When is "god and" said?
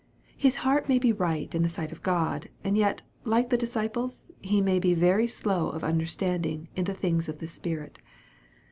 2.01-2.75